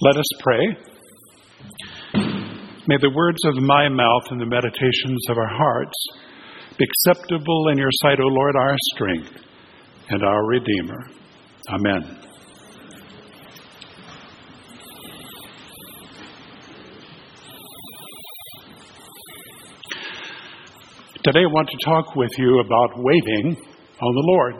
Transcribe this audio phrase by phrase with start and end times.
[0.00, 0.76] Let us pray.
[2.88, 5.94] May the words of my mouth and the meditations of our hearts
[6.76, 9.30] be acceptable in your sight, O Lord, our strength
[10.08, 10.98] and our Redeemer.
[11.70, 12.18] Amen.
[21.22, 23.56] Today I want to talk with you about waiting
[24.02, 24.54] on the Lord.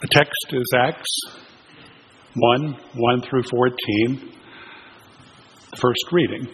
[0.00, 1.45] The text is Acts
[2.38, 4.32] 1 1 through 14,
[5.70, 6.46] the first reading.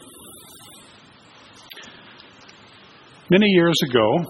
[3.28, 4.24] Many years ago,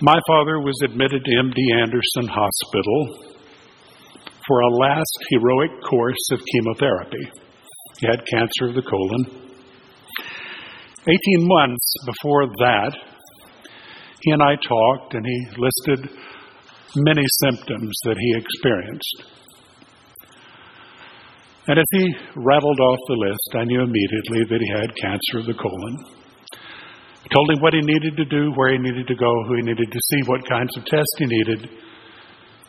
[0.00, 3.34] my father was admitted to MD Anderson Hospital
[4.46, 7.30] for a last heroic course of chemotherapy.
[8.00, 9.26] He had cancer of the colon.
[11.00, 12.96] 18 months before that,
[14.22, 16.10] he and I talked, and he listed
[16.96, 19.36] many symptoms that he experienced.
[21.68, 25.46] And as he rattled off the list, I knew immediately that he had cancer of
[25.46, 25.96] the colon.
[26.54, 29.62] I told him what he needed to do, where he needed to go, who he
[29.62, 31.68] needed to see, what kinds of tests he needed,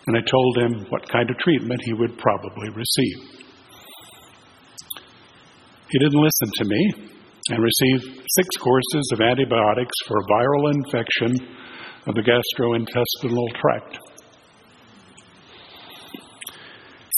[0.07, 3.37] and I told him what kind of treatment he would probably receive.
[5.89, 7.13] He didn't listen to me
[7.49, 11.37] and received six courses of antibiotics for a viral infection
[12.07, 13.99] of the gastrointestinal tract.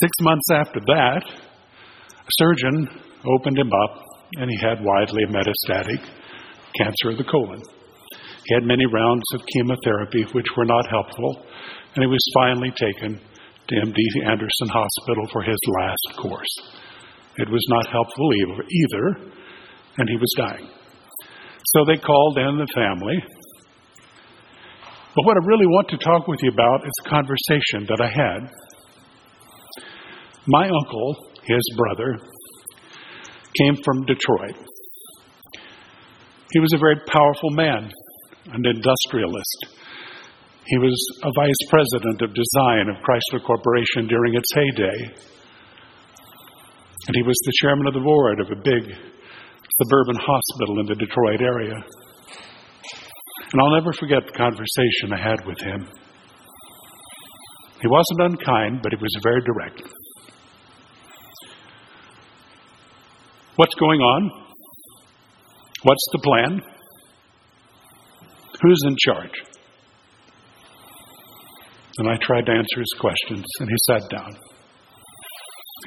[0.01, 1.23] Six months after that,
[2.37, 2.87] surgeon
[3.25, 4.05] opened him up
[4.37, 5.99] and he had widely metastatic
[6.77, 7.61] cancer of the colon.
[8.45, 11.45] He had many rounds of chemotherapy which were not helpful,
[11.95, 13.19] and he was finally taken
[13.67, 16.55] to MD Anderson Hospital for his last course.
[17.37, 19.31] It was not helpful either,
[19.97, 20.67] and he was dying.
[21.75, 23.17] So they called in the family.
[25.15, 28.07] But what I really want to talk with you about is a conversation that I
[28.07, 28.49] had.
[30.47, 31.15] My uncle,
[31.49, 32.17] his brother,
[33.57, 34.55] came from Detroit.
[36.53, 37.91] He was a very powerful man,
[38.53, 39.59] an industrialist.
[40.65, 45.15] He was a vice president of design of Chrysler Corporation during its heyday.
[47.07, 48.95] And he was the chairman of the board of a big
[49.81, 51.75] suburban hospital in the Detroit area.
[53.51, 55.87] And I'll never forget the conversation I had with him.
[57.81, 59.81] He wasn't unkind, but he was very direct.
[63.59, 64.31] What's going on?
[65.83, 66.61] What's the plan?
[68.61, 69.33] Who's in charge?
[71.97, 74.29] And I tried to answer his questions, and he sat down.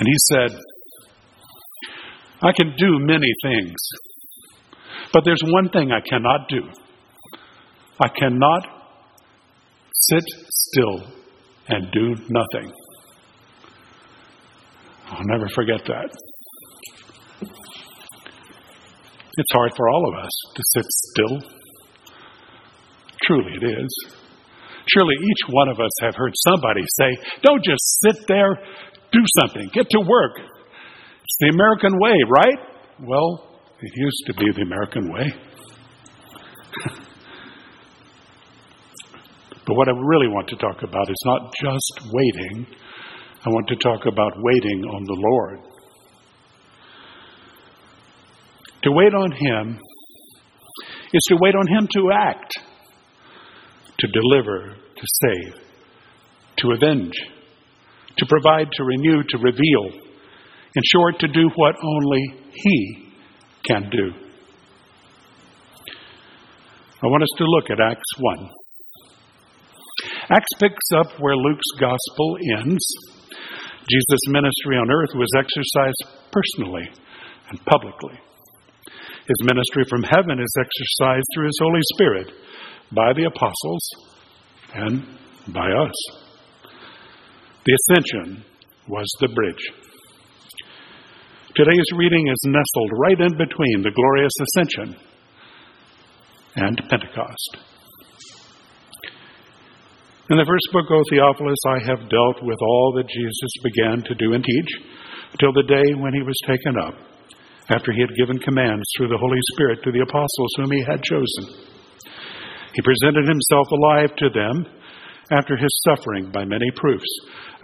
[0.01, 0.61] And he said,
[2.43, 3.79] I can do many things.
[5.11, 6.61] But there's one thing I cannot do
[7.99, 8.67] I cannot
[9.95, 11.11] sit still
[11.69, 12.71] and do nothing.
[15.07, 16.32] I'll never forget that.
[19.39, 21.41] It's hard for all of us to sit still.
[23.23, 24.07] Truly, it is.
[24.93, 28.59] Surely each one of us have heard somebody say, Don't just sit there,
[29.13, 30.39] do something, get to work.
[30.39, 32.59] It's the American way, right?
[33.01, 33.49] Well,
[33.81, 35.33] it used to be the American way.
[39.67, 42.67] but what I really want to talk about is not just waiting,
[43.45, 45.72] I want to talk about waiting on the Lord.
[48.85, 49.79] To wait on Him
[51.13, 52.53] is to wait on Him to act,
[53.99, 55.55] to deliver, to save,
[56.57, 57.15] to avenge,
[58.19, 60.03] to provide, to renew, to reveal
[60.75, 63.13] in short, to do what only He
[63.69, 64.13] can do.
[67.03, 68.51] I want us to look at Acts 1.
[70.31, 72.85] Acts picks up where Luke's gospel ends.
[73.91, 76.89] Jesus' ministry on earth was exercised personally
[77.51, 78.19] and publicly.
[79.27, 82.33] His ministry from heaven is exercised through His Holy Spirit
[82.91, 83.89] by the apostles
[84.75, 85.07] and
[85.55, 85.95] by us.
[87.65, 88.45] The ascension
[88.89, 89.65] was the bridge.
[91.55, 94.97] Today's reading is nestled right in between the glorious ascension
[96.57, 97.59] and Pentecost.
[100.31, 104.15] In the first book, O Theophilus, I have dealt with all that Jesus began to
[104.15, 104.71] do and teach
[105.33, 106.95] until the day when he was taken up,
[107.75, 111.03] after he had given commands through the Holy Spirit to the apostles whom he had
[111.03, 111.67] chosen.
[112.75, 114.67] He presented himself alive to them
[115.33, 117.09] after his suffering by many proofs,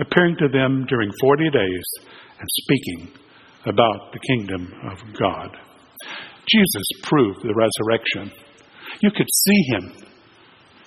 [0.01, 1.85] appearing to them during forty days
[2.39, 3.19] and speaking
[3.67, 5.57] about the kingdom of God.
[6.49, 8.33] Jesus proved the resurrection.
[9.01, 10.09] You could see him,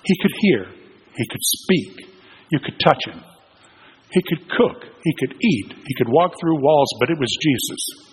[0.04, 0.66] he could hear,
[1.14, 2.08] he could speak,
[2.50, 3.22] you could touch him.
[4.10, 8.11] He could cook, he could eat, he could walk through walls, but it was Jesus.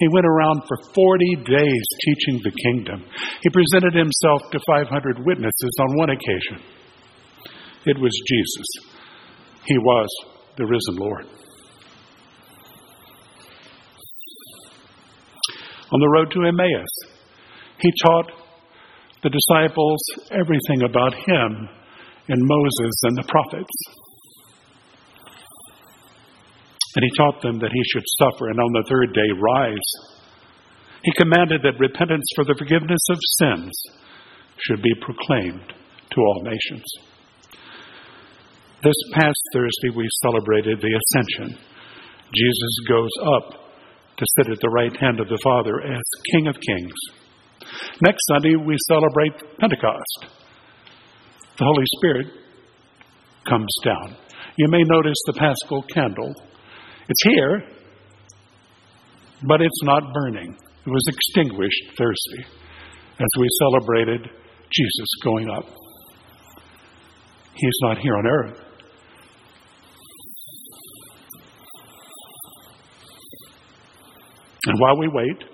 [0.00, 3.04] He went around for 40 days teaching the kingdom.
[3.42, 6.64] He presented himself to 500 witnesses on one occasion.
[7.84, 8.66] It was Jesus.
[9.66, 10.08] He was
[10.56, 11.26] the risen Lord.
[15.92, 16.88] On the road to Emmaus,
[17.80, 18.30] he taught
[19.22, 20.00] the disciples
[20.30, 21.68] everything about him
[22.28, 23.99] and Moses and the prophets.
[26.96, 29.90] And he taught them that he should suffer and on the third day rise.
[31.02, 33.72] He commanded that repentance for the forgiveness of sins
[34.58, 35.72] should be proclaimed
[36.10, 36.84] to all nations.
[38.82, 41.58] This past Thursday, we celebrated the Ascension.
[42.34, 43.60] Jesus goes up
[44.16, 46.02] to sit at the right hand of the Father as
[46.32, 46.98] King of Kings.
[48.02, 50.26] Next Sunday, we celebrate Pentecost.
[51.58, 52.26] The Holy Spirit
[53.48, 54.16] comes down.
[54.56, 56.32] You may notice the paschal candle
[57.10, 57.62] it's here,
[59.48, 60.56] but it's not burning.
[60.86, 62.46] It was extinguished Thursday
[63.18, 64.30] as we celebrated
[64.72, 65.64] Jesus going up.
[67.54, 68.60] He's not here on earth.
[74.66, 75.44] And while we wait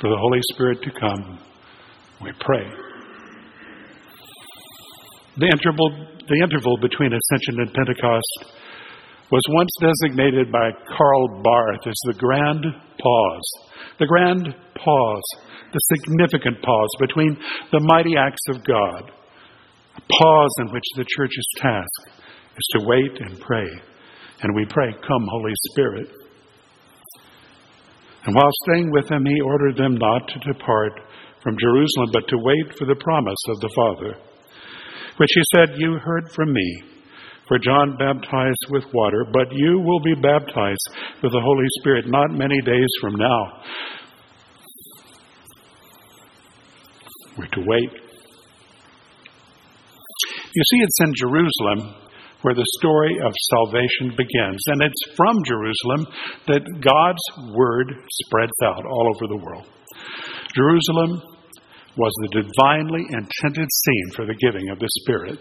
[0.00, 1.38] for the Holy Spirit to come,
[2.22, 2.66] we pray.
[5.36, 8.54] The interval, the interval between Ascension and Pentecost
[9.30, 13.50] was once designated by Karl Barth as the grand pause.
[13.98, 15.28] The grand pause,
[15.72, 17.36] the significant pause between
[17.70, 19.10] the mighty acts of God.
[19.96, 22.18] A pause in which the church's task
[22.56, 23.68] is to wait and pray.
[24.40, 26.08] And we pray, Come, Holy Spirit.
[28.24, 31.00] And while staying with them, he ordered them not to depart
[31.42, 34.16] from Jerusalem, but to wait for the promise of the Father,
[35.16, 36.82] which he said, You heard from me.
[37.48, 40.88] For John baptized with water, but you will be baptized
[41.22, 43.62] with the Holy Spirit not many days from now.
[47.38, 47.90] We're to wait.
[50.54, 51.94] You see, it's in Jerusalem
[52.42, 54.62] where the story of salvation begins.
[54.66, 56.06] And it's from Jerusalem
[56.46, 57.94] that God's word
[58.26, 59.66] spreads out all over the world.
[60.54, 61.22] Jerusalem
[61.96, 65.38] was the divinely intended scene for the giving of the Spirit.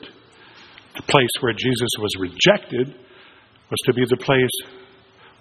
[0.97, 2.95] The place where Jesus was rejected
[3.69, 4.57] was to be the place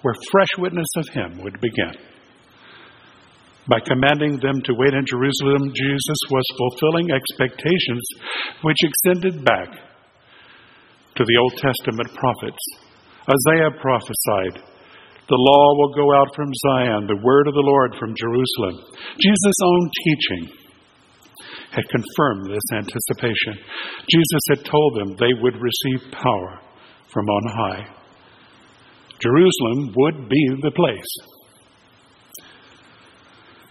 [0.03, 1.97] where fresh witness of him would begin.
[3.69, 8.05] By commanding them to wait in Jerusalem, Jesus was fulfilling expectations
[8.63, 9.73] which extended back
[11.17, 12.63] to the Old Testament prophets.
[13.27, 14.63] Isaiah prophesied,
[15.27, 18.85] The law will go out from Zion, the word of the Lord from Jerusalem.
[19.19, 20.66] Jesus' own teaching
[21.71, 23.59] had confirmed this anticipation.
[24.09, 26.61] Jesus had told them they would receive power
[27.13, 27.87] from on high.
[29.21, 31.13] Jerusalem would be the place.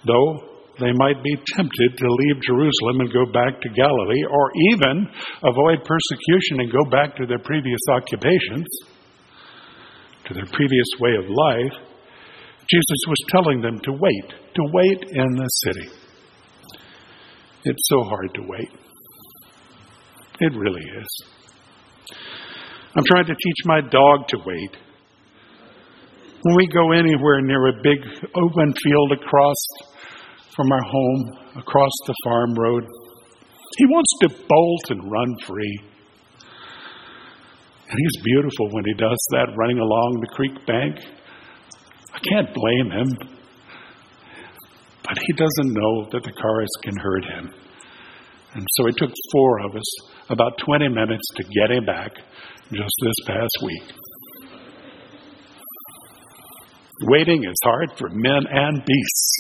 [0.06, 5.08] Though they might be tempted to leave Jerusalem and go back to Galilee, or even
[5.44, 8.68] avoid persecution and go back to their previous occupations,
[10.28, 11.80] to their previous way of life,
[12.68, 16.05] Jesus was telling them to wait, to wait in the city.
[17.68, 18.70] It's so hard to wait.
[20.40, 21.26] It really is.
[22.96, 24.78] I'm trying to teach my dog to wait.
[26.44, 28.00] When we go anywhere near a big
[28.36, 29.56] open field across
[30.56, 32.84] from our home, across the farm road,
[33.78, 35.80] he wants to bolt and run free.
[37.90, 41.00] And he's beautiful when he does that, running along the creek bank.
[42.14, 43.35] I can't blame him.
[45.08, 47.54] But he doesn't know that the cars can hurt him.
[48.56, 52.12] And so it took four of us about 20 minutes to get him back
[52.72, 53.84] just this past week.
[57.04, 59.32] Waiting is hard for men and beasts.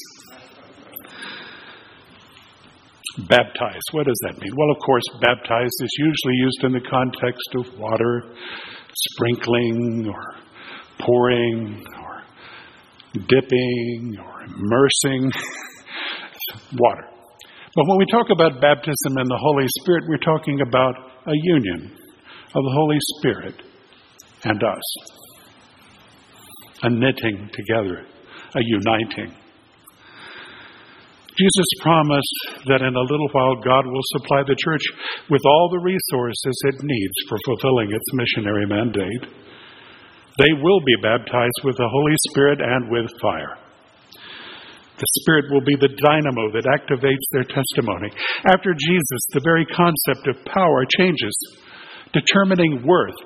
[3.30, 4.52] Baptize, what does that mean?
[4.58, 8.24] Well, of course, baptize is usually used in the context of water,
[8.94, 10.36] sprinkling, or
[11.00, 11.82] pouring,
[13.28, 15.32] dipping or immersing
[16.78, 17.08] water.
[17.76, 20.96] But when we talk about baptism and the Holy Spirit, we're talking about
[21.28, 21.92] a union
[22.56, 23.56] of the Holy Spirit
[24.46, 24.88] and us,
[26.84, 28.06] a knitting together,
[28.56, 29.36] a uniting.
[31.36, 34.84] Jesus promised that in a little while God will supply the church
[35.30, 39.45] with all the resources it needs for fulfilling its missionary mandate.
[40.38, 43.58] They will be baptized with the Holy Spirit and with fire.
[44.98, 48.12] The Spirit will be the dynamo that activates their testimony.
[48.48, 51.36] After Jesus, the very concept of power changes
[52.16, 53.20] Determining worth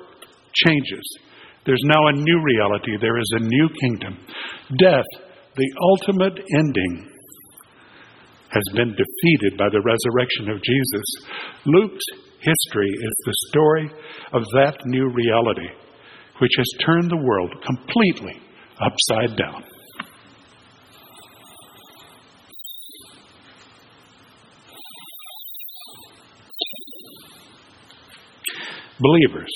[0.52, 1.18] changes.
[1.64, 2.96] There's now a new reality.
[3.00, 4.18] There is a new kingdom.
[4.78, 5.06] Death,
[5.54, 7.06] the ultimate ending,
[8.50, 11.06] has been defeated by the resurrection of Jesus.
[11.66, 12.04] Luke's
[12.40, 13.90] history is the story
[14.32, 15.68] of that new reality,
[16.40, 18.40] which has turned the world completely
[18.80, 19.64] upside down.
[28.98, 29.50] Believers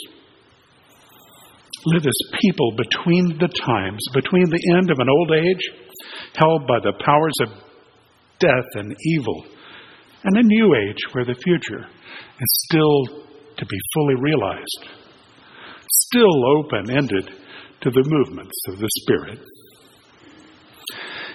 [1.87, 5.71] live as people between the times, between the end of an old age
[6.35, 7.49] held by the powers of
[8.39, 9.45] death and evil,
[10.25, 13.25] and a new age where the future is still
[13.57, 14.89] to be fully realized,
[16.15, 17.27] still open ended
[17.81, 19.39] to the movements of the Spirit.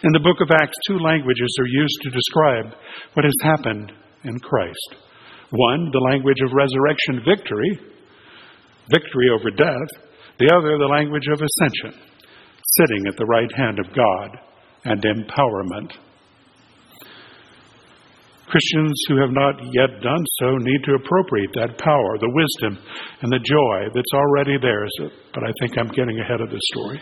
[0.03, 2.79] In the book of Acts, two languages are used to describe
[3.13, 3.91] what has happened
[4.24, 4.95] in Christ.
[5.51, 7.79] One, the language of resurrection victory,
[8.89, 9.91] victory over death.
[10.39, 12.00] The other, the language of ascension,
[12.79, 14.39] sitting at the right hand of God
[14.86, 15.91] and empowerment.
[18.49, 22.83] Christians who have not yet done so need to appropriate that power, the wisdom,
[23.21, 24.91] and the joy that's already theirs.
[25.33, 26.99] But I think I'm getting ahead of the story.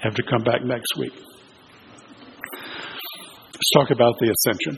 [0.00, 1.14] I have to come back next week.
[3.54, 4.76] Let's talk about the ascension.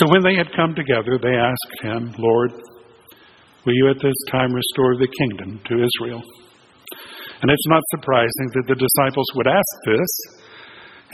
[0.00, 2.50] So when they had come together, they asked him, Lord,
[3.64, 6.22] will you at this time restore the kingdom to Israel?
[7.40, 10.41] And it's not surprising that the disciples would ask this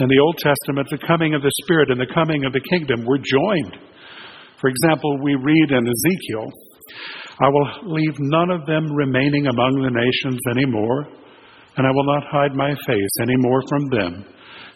[0.00, 3.04] in the Old Testament, the coming of the Spirit and the coming of the kingdom
[3.04, 3.78] were joined.
[4.60, 6.52] For example, we read in Ezekiel,
[7.40, 11.06] I will leave none of them remaining among the nations anymore,
[11.76, 14.24] and I will not hide my face any more from them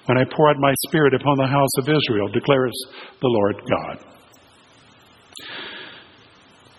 [0.06, 2.72] when I pour out my Spirit upon the house of Israel, declares
[3.20, 4.21] the Lord God.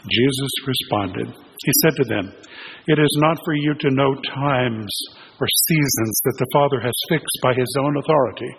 [0.10, 1.28] Jesus responded.
[1.28, 2.34] He said to them,
[2.88, 4.92] It is not for you to know times
[5.40, 8.52] or seasons that the Father has fixed by his own authority.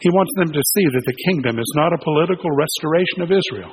[0.00, 3.72] He wants them to see that the kingdom is not a political restoration of Israel.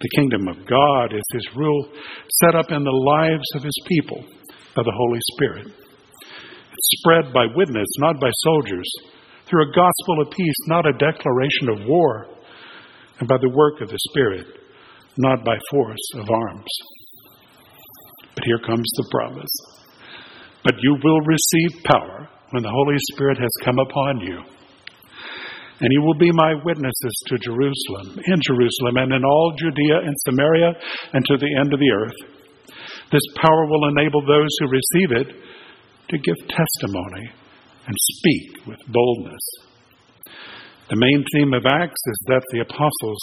[0.00, 1.88] The kingdom of God is his rule
[2.44, 4.24] set up in the lives of his people
[4.74, 5.66] by the Holy Spirit.
[5.68, 8.88] It's spread by witness, not by soldiers,
[9.46, 12.26] through a gospel of peace, not a declaration of war,
[13.20, 14.46] and by the work of the Spirit,
[15.18, 16.72] not by force of arms.
[18.34, 19.54] But here comes the promise.
[20.62, 24.38] But you will receive power when the Holy Spirit has come upon you.
[25.80, 30.14] And you will be my witnesses to Jerusalem, in Jerusalem, and in all Judea and
[30.24, 30.72] Samaria,
[31.12, 32.36] and to the end of the earth.
[33.12, 35.28] This power will enable those who receive it
[36.08, 37.30] to give testimony
[37.86, 39.44] and speak with boldness.
[40.88, 43.18] The main theme of Acts is that the apostles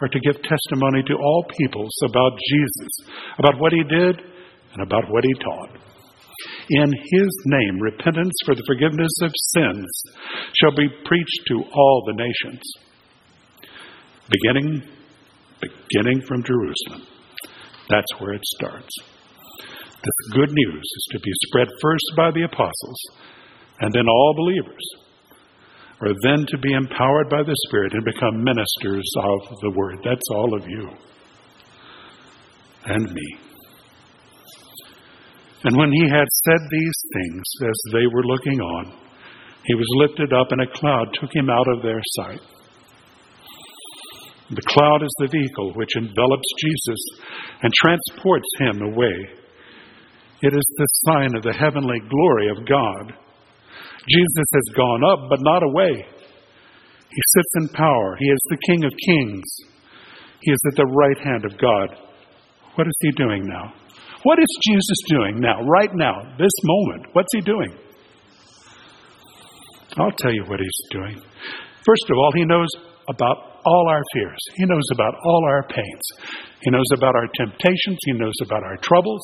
[0.00, 2.92] are to give testimony to all peoples about Jesus,
[3.38, 4.20] about what he did,
[4.72, 5.70] and about what he taught.
[6.68, 10.02] In his name, repentance for the forgiveness of sins
[10.60, 12.62] shall be preached to all the nations,
[14.28, 14.82] beginning,
[15.60, 17.06] beginning from Jerusalem.
[17.88, 18.90] That's where it starts.
[20.06, 22.98] This good news is to be spread first by the apostles
[23.80, 25.05] and then all believers
[26.00, 29.98] are then to be empowered by the Spirit and become ministers of the Word.
[30.04, 30.90] That's all of you
[32.84, 33.38] and me.
[35.64, 38.92] And when he had said these things, as they were looking on,
[39.64, 42.40] he was lifted up, and a cloud took him out of their sight.
[44.50, 47.00] The cloud is the vehicle which envelops Jesus
[47.62, 49.16] and transports him away.
[50.42, 53.14] It is the sign of the heavenly glory of God.
[54.08, 56.06] Jesus has gone up, but not away.
[57.10, 58.16] He sits in power.
[58.18, 59.44] He is the King of kings.
[60.40, 61.96] He is at the right hand of God.
[62.74, 63.72] What is he doing now?
[64.22, 67.06] What is Jesus doing now, right now, this moment?
[67.12, 67.72] What's he doing?
[69.98, 71.22] I'll tell you what he's doing.
[71.84, 72.68] First of all, he knows
[73.08, 74.38] about all our fears.
[74.56, 76.04] He knows about all our pains.
[76.60, 77.98] He knows about our temptations.
[78.04, 79.22] He knows about our troubles.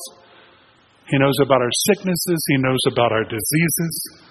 [1.09, 2.45] He knows about our sicknesses.
[2.47, 4.23] He knows about our diseases.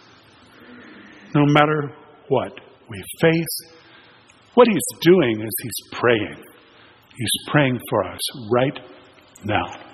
[1.34, 1.94] No matter
[2.28, 2.52] what
[2.88, 3.72] we face,
[4.54, 6.44] what he's doing is he's praying.
[7.16, 8.20] He's praying for us
[8.50, 8.78] right
[9.44, 9.92] now.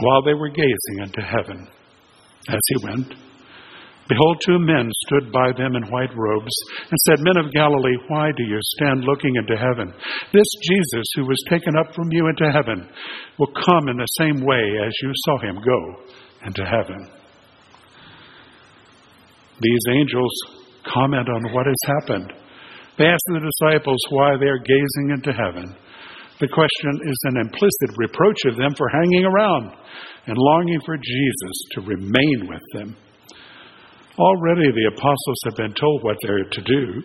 [0.00, 1.68] while they were gazing into heaven
[2.48, 3.14] as he went,
[4.08, 8.30] behold, two men stood by them in white robes and said, Men of Galilee, why
[8.36, 9.92] do you stand looking into heaven?
[10.32, 12.88] This Jesus who was taken up from you into heaven
[13.38, 16.02] will come in the same way as you saw him go
[16.46, 17.21] into heaven.
[19.62, 20.32] These angels
[20.90, 22.32] comment on what has happened.
[22.98, 25.76] They ask the disciples why they are gazing into heaven.
[26.40, 29.70] The question is an implicit reproach of them for hanging around
[30.26, 32.96] and longing for Jesus to remain with them.
[34.18, 37.02] Already the apostles have been told what they're to do.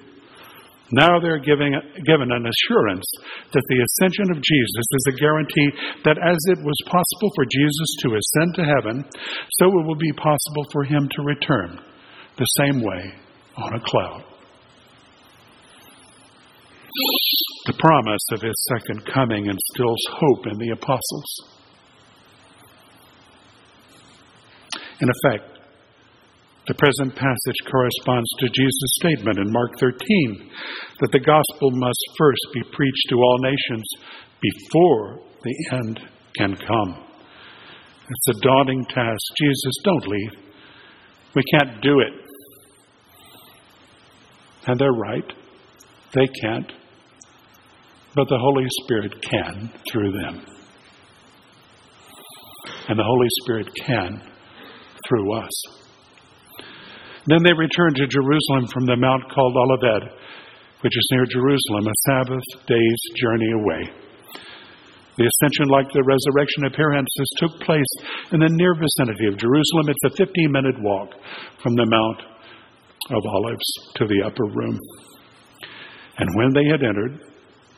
[0.91, 3.05] Now they're giving, given an assurance
[3.53, 5.69] that the ascension of Jesus is a guarantee
[6.05, 9.05] that as it was possible for Jesus to ascend to heaven,
[9.61, 11.79] so it will be possible for him to return
[12.37, 13.13] the same way
[13.57, 14.23] on a cloud.
[17.65, 21.57] The promise of his second coming instills hope in the apostles.
[24.99, 25.57] In effect,
[26.67, 30.51] the present passage corresponds to Jesus' statement in Mark 13
[30.99, 33.85] that the gospel must first be preached to all nations
[34.41, 35.99] before the end
[36.37, 37.03] can come.
[38.09, 39.21] It's a daunting task.
[39.37, 40.31] Jesus, don't leave.
[41.35, 42.26] We can't do it.
[44.67, 45.33] And they're right.
[46.13, 46.71] They can't.
[48.15, 50.45] But the Holy Spirit can through them.
[52.89, 54.21] And the Holy Spirit can
[55.07, 55.51] through us.
[57.27, 60.11] Then they returned to Jerusalem from the mount called Olivet,
[60.81, 63.91] which is near Jerusalem, a Sabbath day's journey away.
[65.17, 67.91] The ascension, like the resurrection appearances, took place
[68.31, 69.89] in the near vicinity of Jerusalem.
[69.89, 71.09] It's a 15 minute walk
[71.61, 72.36] from the Mount
[73.11, 74.79] of Olives to the upper room.
[76.17, 77.19] And when they had entered,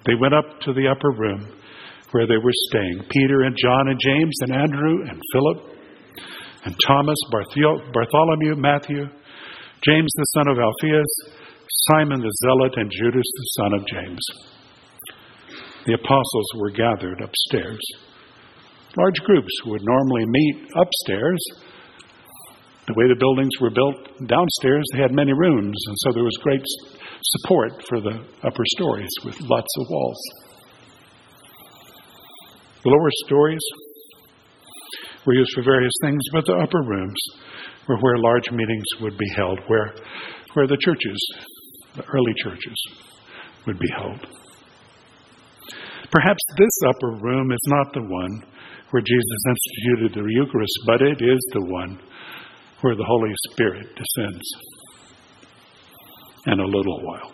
[0.05, 1.53] they went up to the upper room
[2.11, 5.77] where they were staying Peter and John and James and Andrew and Philip
[6.65, 9.05] and Thomas, Bartholomew, Matthew,
[9.85, 11.39] James the son of Alphaeus,
[11.91, 14.19] Simon the Zealot, and Judas the son of James.
[15.85, 17.79] The apostles were gathered upstairs.
[18.97, 21.39] Large groups would normally meet upstairs.
[22.89, 26.36] The way the buildings were built downstairs, they had many rooms, and so there was
[26.41, 26.65] great
[27.22, 30.22] support for the upper stories with lots of walls.
[32.81, 33.62] The lower stories
[35.24, 37.20] were used for various things, but the upper rooms
[37.87, 39.94] were where large meetings would be held, where,
[40.53, 41.20] where the churches,
[41.96, 42.75] the early churches,
[43.68, 44.25] would be held.
[46.09, 48.44] Perhaps this upper room is not the one
[48.90, 52.00] where Jesus instituted the Eucharist, but it is the one
[52.81, 54.44] where the Holy Spirit descends
[56.48, 57.31] in a little while.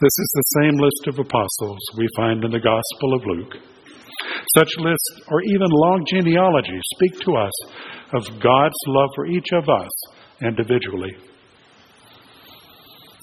[0.00, 3.54] This is the same list of apostles we find in the Gospel of Luke.
[4.56, 7.52] Such lists or even long genealogies speak to us
[8.14, 9.90] of God's love for each of us
[10.42, 11.14] individually.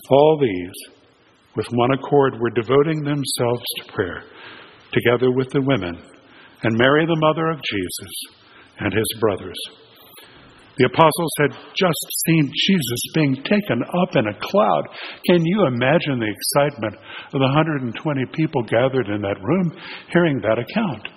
[0.09, 0.95] All these,
[1.55, 4.23] with one accord, were devoting themselves to prayer,
[4.91, 5.99] together with the women,
[6.63, 8.36] and Mary, the mother of Jesus,
[8.79, 9.57] and his brothers.
[10.77, 14.83] The apostles had just seen Jesus being taken up in a cloud.
[15.25, 16.95] Can you imagine the excitement
[17.33, 17.97] of the 120
[18.33, 19.75] people gathered in that room
[20.13, 21.09] hearing that account?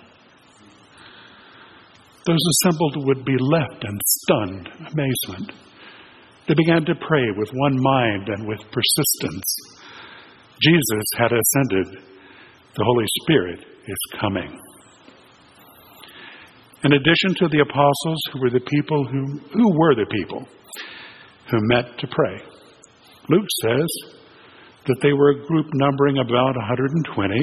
[2.25, 5.53] Those assembled would be left in stunned amazement.
[6.47, 9.45] They began to pray with one mind and with persistence.
[10.61, 12.03] Jesus had ascended,
[12.75, 14.59] the Holy Spirit is coming.
[16.83, 20.47] In addition to the apostles, who were the people who, who were the people
[21.51, 22.41] who met to pray,
[23.29, 23.89] Luke says
[24.87, 27.37] that they were a group numbering about 120,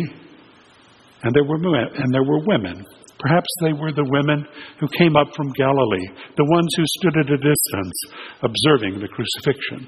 [1.23, 2.85] and there were and there were women.
[3.21, 4.47] Perhaps they were the women
[4.81, 7.99] who came up from Galilee, the ones who stood at a distance
[8.43, 9.87] observing the crucifixion.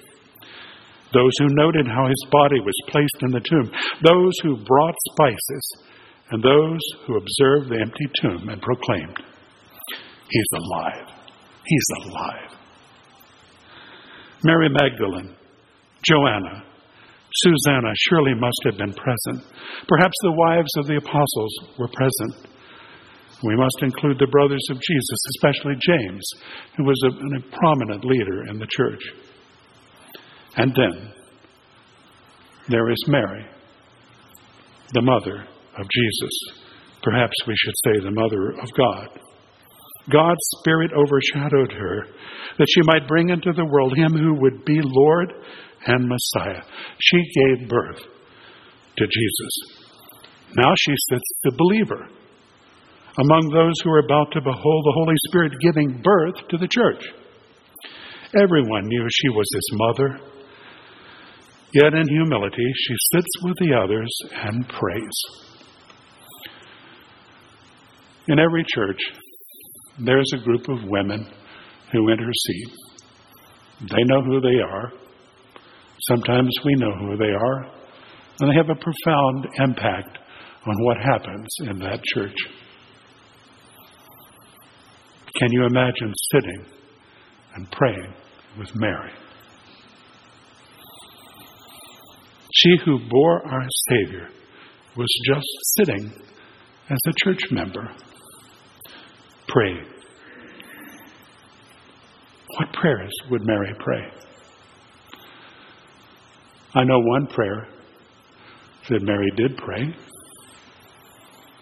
[1.12, 3.70] Those who noted how his body was placed in the tomb,
[4.02, 5.64] those who brought spices,
[6.30, 9.18] and those who observed the empty tomb and proclaimed,
[10.30, 11.08] He's alive!
[11.64, 12.58] He's alive!
[14.42, 15.34] Mary Magdalene,
[16.02, 16.64] Joanna,
[17.32, 19.44] Susanna surely must have been present.
[19.86, 22.48] Perhaps the wives of the apostles were present.
[23.42, 26.28] We must include the brothers of Jesus, especially James,
[26.76, 29.00] who was a, a prominent leader in the church.
[30.56, 31.12] And then
[32.68, 33.46] there is Mary,
[34.92, 35.46] the mother
[35.78, 36.62] of Jesus.
[37.02, 39.08] Perhaps we should say the mother of God.
[40.10, 42.06] God's Spirit overshadowed her
[42.58, 45.32] that she might bring into the world him who would be Lord
[45.86, 46.62] and Messiah.
[46.98, 48.00] She gave birth
[48.96, 49.80] to Jesus.
[50.56, 52.08] Now she sits the believer
[53.18, 57.04] among those who are about to behold the Holy Spirit giving birth to the church.
[58.40, 60.20] Everyone knew she was his mother.
[61.72, 64.10] Yet in humility, she sits with the others
[64.42, 65.16] and prays.
[68.28, 68.98] In every church,
[70.04, 71.26] there's a group of women
[71.92, 72.70] who intercede.
[73.80, 74.92] They know who they are.
[76.08, 77.62] Sometimes we know who they are,
[78.40, 80.18] and they have a profound impact
[80.66, 82.36] on what happens in that church.
[85.36, 86.64] Can you imagine sitting
[87.54, 88.14] and praying
[88.58, 89.12] with Mary?
[92.52, 94.28] She who bore our Savior
[94.96, 96.12] was just sitting
[96.90, 97.90] as a church member,
[99.52, 99.84] praying.
[102.56, 104.10] What prayers would Mary pray?
[106.74, 107.68] I know one prayer
[108.88, 109.94] that Mary did pray.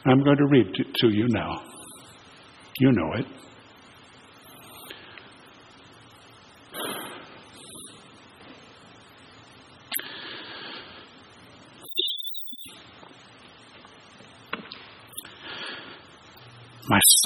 [0.04, 1.62] I'm going to read it to you now.
[2.78, 3.26] You know it.
[16.88, 17.00] My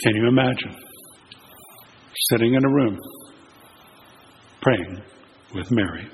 [0.00, 0.74] Can you imagine
[2.30, 2.98] sitting in a room
[4.60, 5.02] praying
[5.54, 6.08] with Mary?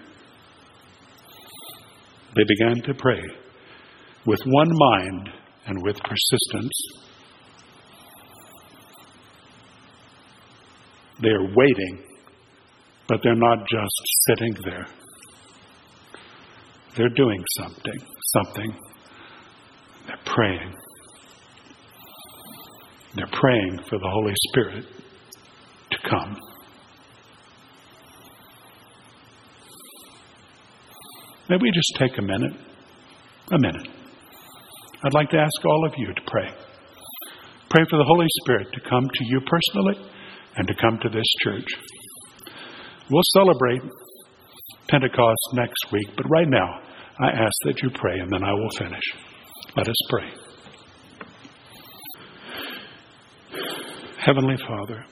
[2.34, 3.22] They began to pray
[4.26, 5.30] with one mind
[5.66, 6.72] and with persistence.
[11.20, 12.04] They're waiting,
[13.08, 14.86] but they're not just sitting there.
[16.96, 18.00] They're doing something,
[18.34, 18.74] something.
[20.06, 20.74] They're praying.
[23.18, 24.84] They're praying for the Holy Spirit
[25.90, 26.36] to come.
[31.48, 32.52] May we just take a minute?
[33.50, 33.88] A minute.
[35.02, 36.48] I'd like to ask all of you to pray.
[37.70, 40.10] Pray for the Holy Spirit to come to you personally
[40.54, 41.66] and to come to this church.
[43.10, 43.82] We'll celebrate
[44.86, 46.68] Pentecost next week, but right now,
[47.18, 49.02] I ask that you pray and then I will finish.
[49.76, 50.30] Let us pray.
[54.28, 55.06] Heavenly Father,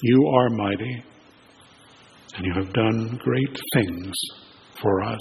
[0.00, 1.04] you are mighty
[2.36, 4.14] and you have done great things
[4.80, 5.18] for us.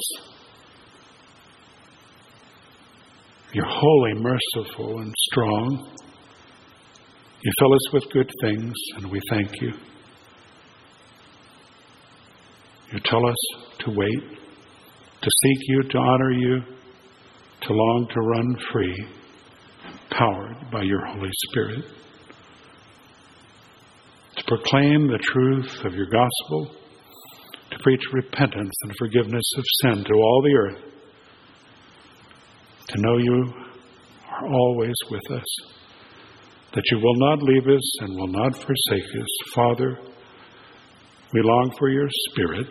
[3.52, 5.91] You're holy, merciful, and strong.
[7.41, 9.73] You fill us with good things, and we thank you.
[12.93, 13.38] You tell us
[13.80, 14.38] to wait,
[15.21, 16.62] to seek you, to honor you,
[17.62, 19.18] to long to run free
[20.12, 21.86] powered by your Holy Spirit.
[24.38, 26.76] To proclaim the truth of your gospel,
[27.72, 30.84] to preach repentance and forgiveness of sin to all the earth,
[32.88, 33.54] to know you
[34.32, 35.45] are always with us,
[36.74, 39.54] that you will not leave us and will not forsake us.
[39.54, 40.00] Father,
[41.34, 42.67] we long for your Spirit.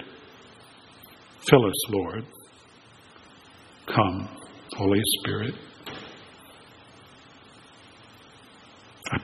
[1.48, 2.24] Fill us, Lord.
[3.86, 4.28] Come,
[4.76, 5.54] Holy Spirit.